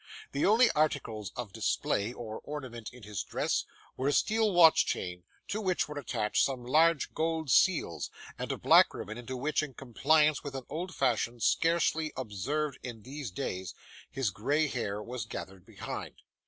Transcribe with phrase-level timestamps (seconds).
[0.31, 3.65] The only articles of display or ornament in his dress
[3.95, 8.09] were a steel watch chain to which were attached some large gold seals;
[8.39, 12.79] and a black ribbon into which, in compliance with an old fashion scarcely ever observed
[12.81, 13.75] in these days,
[14.09, 16.23] his grey hair was gathered behind.